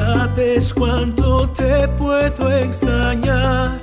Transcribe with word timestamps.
Sabes 0.00 0.72
cuánto 0.72 1.46
te 1.50 1.86
puedo 1.98 2.50
extrañar. 2.50 3.82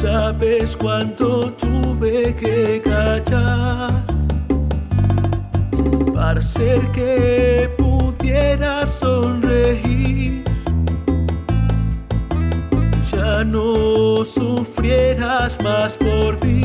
Sabes 0.00 0.76
cuánto 0.76 1.52
tuve 1.52 2.34
que 2.34 2.82
callar 2.84 4.02
para 6.12 6.40
hacer 6.40 6.80
que 6.90 7.70
pudieras 7.78 8.90
sonreír. 8.90 10.42
Ya 13.12 13.44
no 13.44 14.24
sufrieras 14.24 15.56
más 15.62 15.96
por 15.96 16.44
mí. 16.44 16.55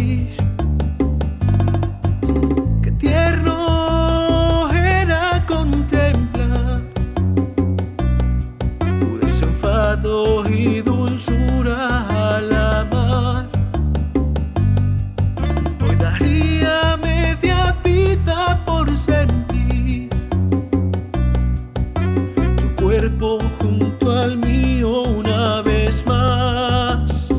Cuerpo 23.20 23.40
junto 23.60 24.12
al 24.12 24.38
mío 24.38 25.04
una 25.04 25.62
vez 25.62 26.06
más. 26.06 27.30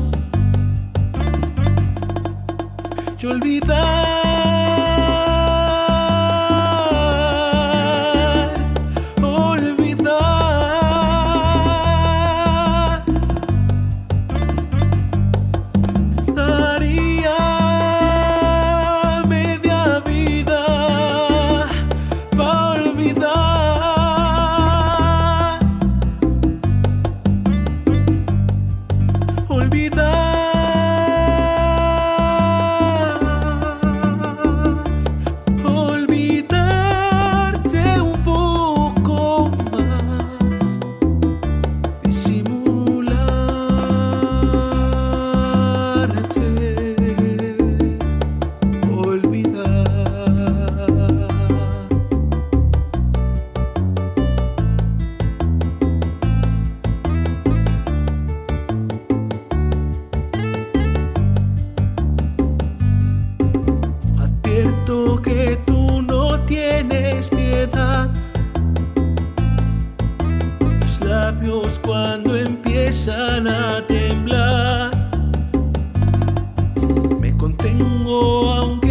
Y 3.19 3.25
olvidar, 3.25 4.12
piedad. 67.67 68.09
Los 70.81 70.99
labios 71.01 71.79
cuando 71.79 72.35
empiezan 72.35 73.47
a 73.47 73.81
temblar. 73.87 74.91
Me 77.19 77.35
contengo 77.37 78.53
aunque 78.53 78.82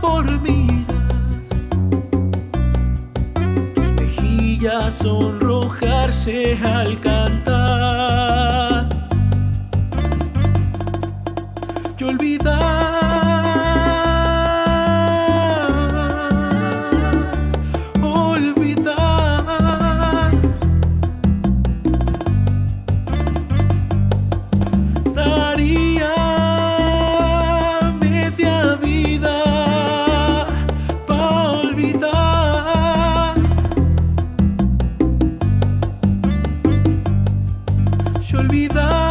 por 0.00 0.40
mirar 0.40 0.84
tus 3.74 3.86
mejillas 4.00 4.94
sonrojarse 4.94 6.58
al 6.62 6.98
cantar. 7.00 7.63
Olvidar. 38.34 39.03